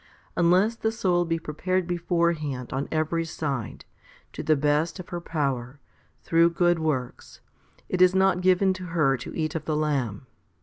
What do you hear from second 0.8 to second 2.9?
soul be prepared beforehand on